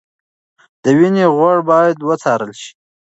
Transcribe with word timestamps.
د 0.83 0.85
وینې 0.97 1.25
غوړ 1.35 1.57
باید 1.69 1.97
وڅارل 2.07 2.51
شي. 2.61 2.71